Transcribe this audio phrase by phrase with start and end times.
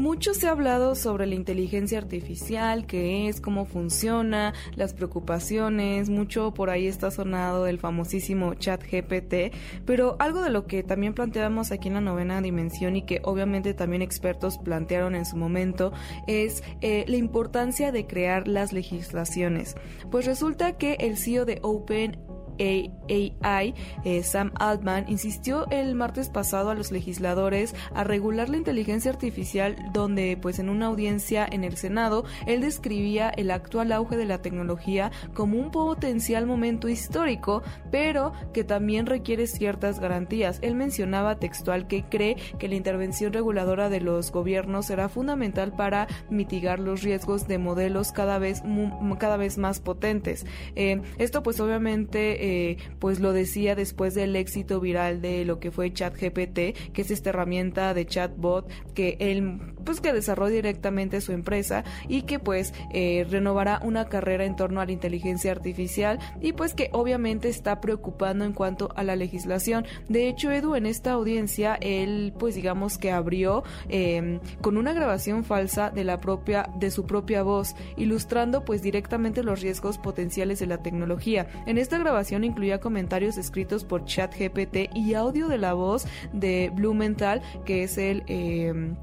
[0.00, 6.54] Mucho se ha hablado sobre la inteligencia artificial, qué es, cómo funciona, las preocupaciones, mucho
[6.54, 11.70] por ahí está sonado el famosísimo chat GPT, pero algo de lo que también planteamos
[11.70, 15.92] aquí en la novena dimensión y que obviamente también expertos plantearon en su momento
[16.26, 19.76] es eh, la importancia de crear las legislaciones.
[20.10, 22.16] Pues resulta que el CEO de Open
[22.62, 29.76] Eh, Sam Altman, insistió el martes pasado a los legisladores a regular la inteligencia artificial
[29.92, 34.42] donde pues en una audiencia en el Senado él describía el actual auge de la
[34.42, 40.58] tecnología como un potencial momento histórico, pero que también requiere ciertas garantías.
[40.62, 46.08] Él mencionaba textual que cree que la intervención reguladora de los gobiernos será fundamental para
[46.28, 48.62] mitigar los riesgos de modelos cada vez,
[49.18, 50.46] cada vez más potentes.
[50.76, 52.49] Eh, esto pues obviamente
[52.98, 57.30] pues lo decía después del éxito viral de lo que fue ChatGPT, que es esta
[57.30, 63.26] herramienta de chatbot que él pues que desarrolla directamente su empresa y que pues eh,
[63.30, 68.44] renovará una carrera en torno a la inteligencia artificial y pues que obviamente está preocupando
[68.44, 69.86] en cuanto a la legislación.
[70.08, 75.44] De hecho, Edu en esta audiencia él pues digamos que abrió em, con una grabación
[75.44, 80.66] falsa de la propia de su propia voz, ilustrando pues directamente los riesgos potenciales de
[80.66, 81.48] la tecnología.
[81.66, 87.42] En esta grabación incluía comentarios escritos por ChatGPT y audio de la voz de Blumenthal,
[87.64, 88.22] que es el...
[88.26, 88.94] Eh,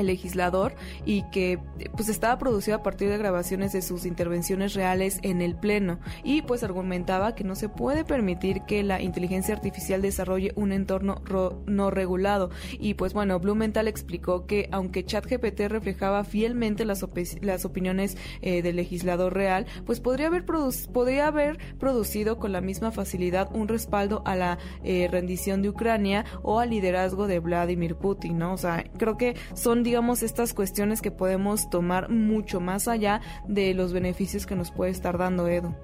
[0.00, 0.74] el legislador
[1.04, 1.58] y que
[1.96, 5.98] pues estaba producido a partir de grabaciones de sus intervenciones reales en el pleno.
[6.22, 11.22] Y pues argumentaba que no se puede permitir que la inteligencia artificial desarrolle un entorno
[11.66, 12.50] no regulado.
[12.78, 17.04] Y pues bueno Blumenthal explicó que aunque ChatGPT reflejaba fielmente las,
[17.40, 22.90] las opiniones eh, del legislador real pues podría haber podría haber producido con la misma
[22.92, 28.38] facilidad un respaldo a la eh, rendición de Ucrania o al liderazgo de Vladimir Putin
[28.38, 33.20] no o sea creo que son digamos, estas cuestiones que podemos tomar mucho más allá
[33.46, 35.76] de los beneficios que nos puede estar dando Edu.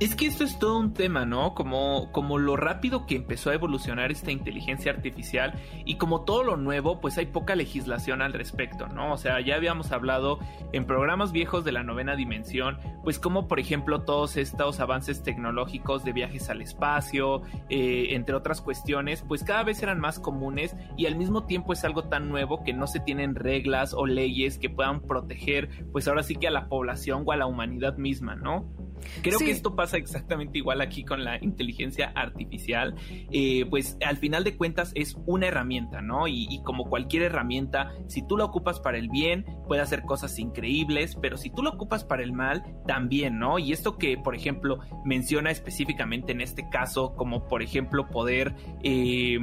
[0.00, 1.54] Es que esto es todo un tema, ¿no?
[1.54, 6.56] Como, como lo rápido que empezó a evolucionar esta inteligencia artificial y como todo lo
[6.56, 9.12] nuevo, pues hay poca legislación al respecto, ¿no?
[9.12, 10.40] O sea, ya habíamos hablado
[10.72, 16.02] en programas viejos de la novena dimensión, pues como por ejemplo todos estos avances tecnológicos
[16.02, 21.06] de viajes al espacio, eh, entre otras cuestiones, pues cada vez eran más comunes y
[21.06, 24.70] al mismo tiempo es algo tan nuevo que no se tienen reglas o leyes que
[24.70, 28.83] puedan proteger, pues ahora sí que a la población o a la humanidad misma, ¿no?
[29.22, 32.94] Creo que esto pasa exactamente igual aquí con la inteligencia artificial.
[33.30, 36.28] Eh, pues al final de cuentas es una herramienta, ¿no?
[36.28, 41.16] Y, como cualquier herramienta, si tú la ocupas para el bien, puede hacer cosas increíbles,
[41.20, 43.58] pero si tú la ocupas para el mal, también, ¿no?
[43.58, 48.54] Y esto que, por ejemplo, menciona específicamente en este caso, como por ejemplo poder...
[48.82, 49.38] Eh,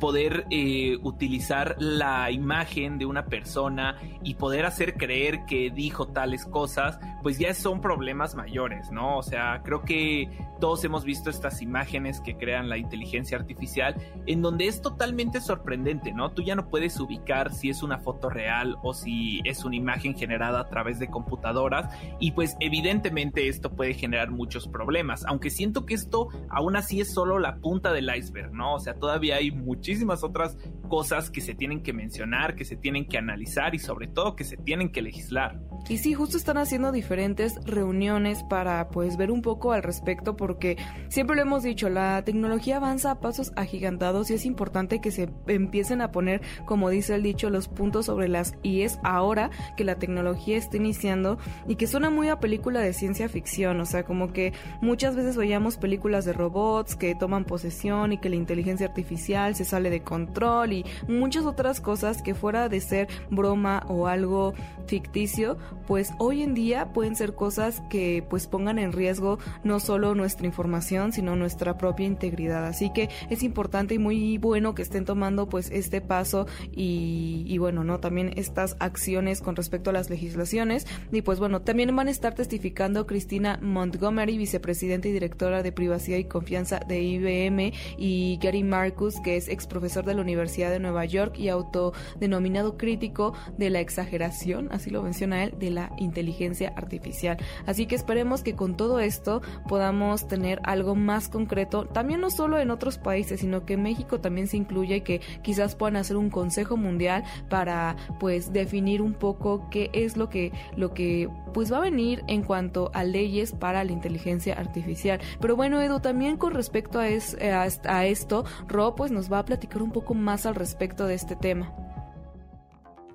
[0.00, 6.44] poder eh, utilizar la imagen de una persona y poder hacer creer que dijo tales
[6.44, 9.18] cosas, pues ya son problemas mayores, ¿no?
[9.18, 10.28] O sea, creo que
[10.60, 13.94] todos hemos visto estas imágenes que crean la inteligencia artificial,
[14.26, 16.30] en donde es totalmente sorprendente, ¿no?
[16.32, 20.16] Tú ya no puedes ubicar si es una foto real o si es una imagen
[20.16, 25.86] generada a través de computadoras, y pues evidentemente esto puede generar muchos problemas, aunque siento
[25.86, 28.74] que esto aún así es solo la punta del iceberg, ¿no?
[28.74, 30.56] O sea, todavía hay muchísimas otras
[30.88, 34.44] cosas que se tienen que mencionar, que se tienen que analizar y sobre todo que
[34.44, 35.60] se tienen que legislar.
[35.88, 40.76] Y sí, justo están haciendo diferentes reuniones para pues ver un poco al respecto porque
[41.08, 45.28] siempre lo hemos dicho, la tecnología avanza a pasos agigantados y es importante que se
[45.46, 49.84] empiecen a poner, como dice el dicho, los puntos sobre las y es ahora que
[49.84, 51.38] la tecnología está iniciando
[51.68, 55.36] y que suena muy a película de ciencia ficción, o sea, como que muchas veces
[55.36, 60.02] veíamos películas de robots que toman posesión y que la inteligencia artificial se sale de
[60.02, 60.75] control y
[61.08, 64.54] muchas otras cosas que fuera de ser broma o algo
[64.86, 70.14] ficticio, pues hoy en día pueden ser cosas que pues pongan en riesgo no solo
[70.14, 72.66] nuestra información, sino nuestra propia integridad.
[72.66, 77.58] Así que es importante y muy bueno que estén tomando pues este paso y, y
[77.58, 77.98] bueno, ¿no?
[78.00, 80.86] También estas acciones con respecto a las legislaciones.
[81.12, 86.18] Y pues bueno, también van a estar testificando Cristina Montgomery, vicepresidenta y directora de privacidad
[86.18, 90.78] y confianza de IBM, y Gary Marcus, que es ex profesor de la Universidad de
[90.78, 96.72] Nueva York y autodenominado crítico de la exageración, así lo menciona él, de la inteligencia
[96.76, 97.36] artificial.
[97.66, 102.58] Así que esperemos que con todo esto podamos tener algo más concreto, también no solo
[102.58, 106.30] en otros países, sino que México también se incluya y que quizás puedan hacer un
[106.30, 111.78] consejo mundial para pues definir un poco qué es lo que lo que pues va
[111.78, 115.20] a venir en cuanto a leyes para la inteligencia artificial.
[115.40, 119.38] Pero bueno, Edu, también con respecto a, es, a, a esto, Ro pues nos va
[119.38, 121.72] a platicar un poco más al respecto de este tema.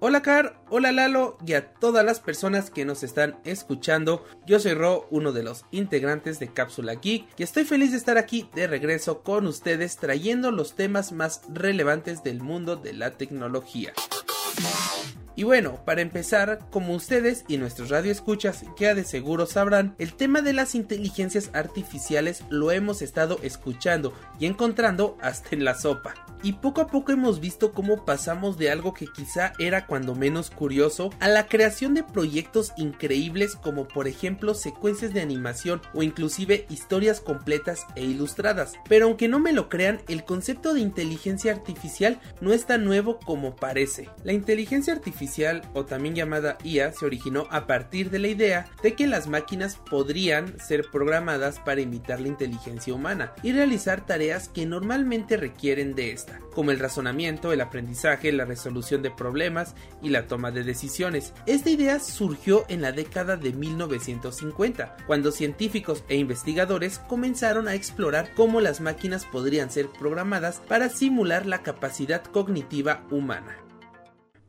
[0.04, 4.26] Hola Car, hola Lalo y a todas las personas que nos están escuchando.
[4.48, 8.18] Yo soy Ro, uno de los integrantes de Cápsula Geek y estoy feliz de estar
[8.18, 13.94] aquí de regreso con ustedes trayendo los temas más relevantes del mundo de la tecnología.
[15.36, 20.42] Y bueno, para empezar, como ustedes y nuestros radioescuchas ya de seguro sabrán, el tema
[20.42, 26.13] de las inteligencias artificiales lo hemos estado escuchando y encontrando hasta en la sopa.
[26.44, 30.50] Y poco a poco hemos visto cómo pasamos de algo que quizá era cuando menos
[30.50, 36.66] curioso a la creación de proyectos increíbles como por ejemplo secuencias de animación o inclusive
[36.69, 38.74] historias completas e ilustradas.
[38.89, 43.19] Pero aunque no me lo crean, el concepto de inteligencia artificial no es tan nuevo
[43.19, 44.10] como parece.
[44.24, 45.20] La inteligencia artificial
[45.73, 49.75] o también llamada IA se originó a partir de la idea de que las máquinas
[49.75, 56.12] podrían ser programadas para imitar la inteligencia humana y realizar tareas que normalmente requieren de
[56.12, 61.33] esta como el razonamiento, el aprendizaje, la resolución de problemas y la toma de decisiones.
[61.45, 68.33] Esta idea surgió en la década de 1950, cuando científicos e investigadores comenzaron a explorar
[68.35, 73.61] cómo las máquinas podrían ser programadas para simular la capacidad cognitiva humana.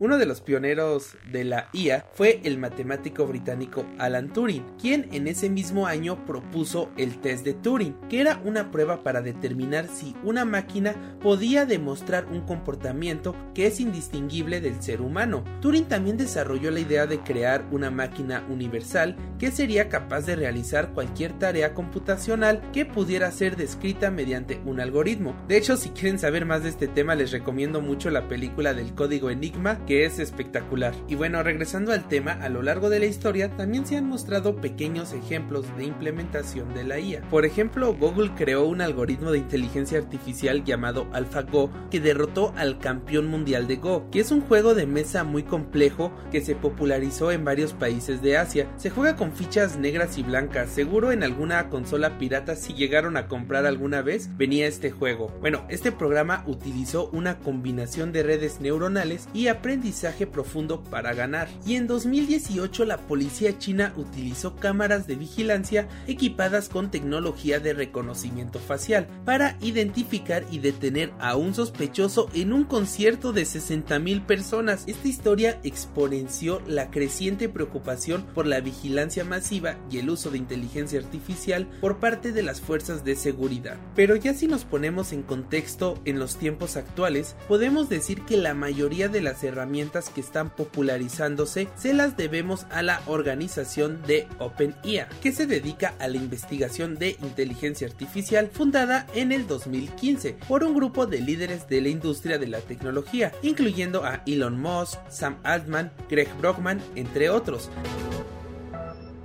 [0.02, 5.28] Uno de los pioneros de la IA fue el matemático británico Alan Turing, quien en
[5.28, 10.16] ese mismo año propuso el test de Turing, que era una prueba para determinar si
[10.24, 15.44] una máquina podía demostrar un comportamiento que es indistinguible del ser humano.
[15.60, 20.94] Turing también desarrolló la idea de crear una máquina universal que sería capaz de realizar
[20.94, 25.36] cualquier tarea computacional que pudiera ser descrita mediante un algoritmo.
[25.46, 28.96] De hecho, si quieren saber más de este tema, les recomiendo mucho la película del
[28.96, 30.94] código Enigma, es espectacular.
[31.08, 34.56] Y bueno, regresando al tema, a lo largo de la historia también se han mostrado
[34.56, 37.22] pequeños ejemplos de implementación de la IA.
[37.30, 43.26] Por ejemplo, Google creó un algoritmo de inteligencia artificial llamado AlphaGo que derrotó al campeón
[43.26, 47.44] mundial de Go, que es un juego de mesa muy complejo que se popularizó en
[47.44, 48.68] varios países de Asia.
[48.76, 53.28] Se juega con fichas negras y blancas, seguro en alguna consola pirata si llegaron a
[53.28, 55.28] comprar alguna vez venía este juego.
[55.40, 61.48] Bueno, este programa utilizó una combinación de redes neuronales y aprende aprendizaje profundo para ganar.
[61.66, 68.60] Y en 2018 la policía china utilizó cámaras de vigilancia equipadas con tecnología de reconocimiento
[68.60, 74.84] facial para identificar y detener a un sospechoso en un concierto de 60.000 personas.
[74.86, 81.00] Esta historia exponenció la creciente preocupación por la vigilancia masiva y el uso de inteligencia
[81.00, 83.78] artificial por parte de las fuerzas de seguridad.
[83.96, 88.54] Pero ya si nos ponemos en contexto en los tiempos actuales, podemos decir que la
[88.54, 89.71] mayoría de las herramientas
[90.14, 96.08] que están popularizándose se las debemos a la organización de OpenIA, que se dedica a
[96.08, 101.80] la investigación de inteligencia artificial fundada en el 2015 por un grupo de líderes de
[101.80, 107.70] la industria de la tecnología, incluyendo a Elon Musk, Sam Altman, Greg Brockman, entre otros.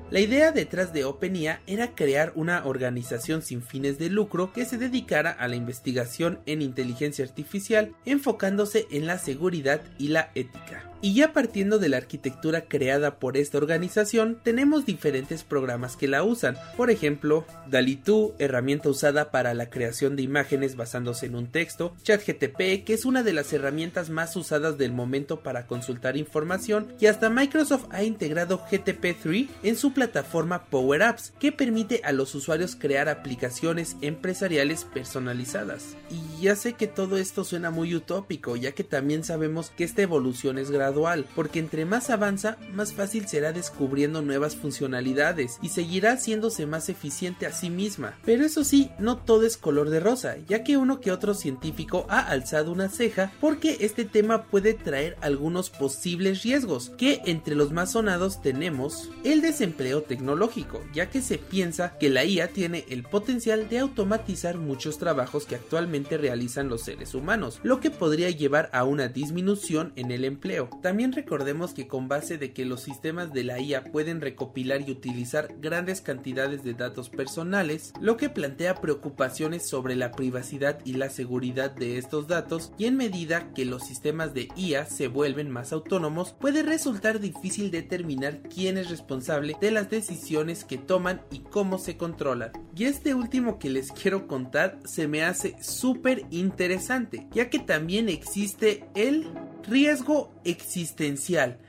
[0.09, 4.77] La idea detrás de OpenIA era crear una organización sin fines de lucro que se
[4.77, 10.89] dedicara a la investigación en inteligencia artificial, enfocándose en la seguridad y la ética.
[11.01, 16.23] Y ya partiendo de la arquitectura creada por esta organización, tenemos diferentes programas que la
[16.23, 16.57] usan.
[16.75, 21.95] Por ejemplo, DALI 2, herramienta usada para la creación de imágenes basándose en un texto,
[22.03, 27.05] ChatGTP, que es una de las herramientas más usadas del momento para consultar información, y
[27.05, 32.75] hasta Microsoft ha integrado GTP3 en su plataforma Power Apps, que permite a los usuarios
[32.75, 35.95] crear aplicaciones empresariales personalizadas.
[36.09, 40.01] Y ya sé que todo esto suena muy utópico, ya que también sabemos que esta
[40.01, 46.13] evolución es gradual, porque entre más avanza, más fácil será descubriendo nuevas funcionalidades y seguirá
[46.13, 48.15] haciéndose más eficiente a sí misma.
[48.23, 52.05] Pero eso sí, no todo es color de rosa, ya que uno que otro científico
[52.09, 57.73] ha alzado una ceja porque este tema puede traer algunos posibles riesgos, que entre los
[57.73, 63.03] más sonados tenemos el desempleo tecnológico, ya que se piensa que la IA tiene el
[63.03, 68.69] potencial de automatizar muchos trabajos que actualmente realizan los seres humanos, lo que podría llevar
[68.71, 70.69] a una disminución en el empleo.
[70.81, 74.91] También recordemos que con base de que los sistemas de la IA pueden recopilar y
[74.91, 81.09] utilizar grandes cantidades de datos personales, lo que plantea preocupaciones sobre la privacidad y la
[81.09, 85.73] seguridad de estos datos y en medida que los sistemas de IA se vuelven más
[85.73, 91.77] autónomos, puede resultar difícil determinar quién es responsable de las decisiones que toman y cómo
[91.79, 92.51] se controlan.
[92.75, 98.09] Y este último que les quiero contar se me hace súper interesante, ya que también
[98.09, 99.27] existe el
[99.63, 101.59] riesgo existencial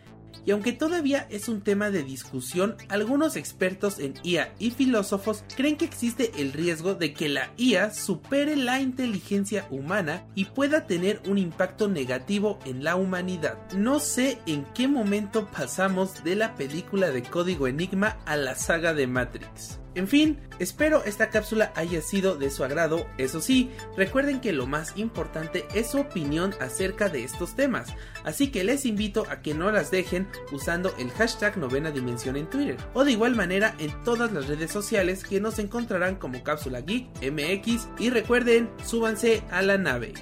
[0.48, 5.76] y aunque todavía es un tema de discusión, algunos expertos en IA y filósofos creen
[5.76, 11.20] que existe el riesgo de que la IA supere la inteligencia humana y pueda tener
[11.28, 13.58] un impacto negativo en la humanidad.
[13.74, 18.94] No sé en qué momento pasamos de la película de Código Enigma a la saga
[18.94, 19.80] de Matrix.
[19.98, 23.08] En fin, espero esta cápsula haya sido de su agrado.
[23.18, 27.88] Eso sí, recuerden que lo más importante es su opinión acerca de estos temas,
[28.22, 32.48] así que les invito a que no las dejen usando el hashtag novena dimensión en
[32.48, 36.80] Twitter o de igual manera en todas las redes sociales que nos encontrarán como Cápsula
[36.80, 40.14] Geek MX y recuerden, súbanse a la nave.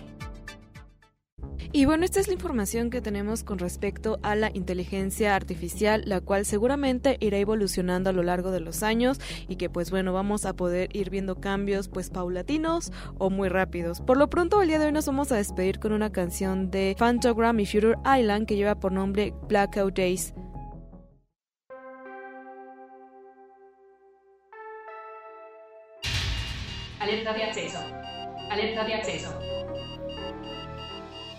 [1.73, 6.21] Y bueno, esta es la información que tenemos con respecto a la inteligencia artificial, la
[6.21, 10.47] cual seguramente irá evolucionando a lo largo de los años y que pues bueno, vamos
[10.47, 14.01] a poder ir viendo cambios pues paulatinos o muy rápidos.
[14.01, 16.95] Por lo pronto, el día de hoy nos vamos a despedir con una canción de
[16.99, 20.35] Phantogram y Future Island que lleva por nombre Blackout Days.
[27.01, 27.79] Alerta de acceso.
[28.51, 29.56] Alerta de acceso.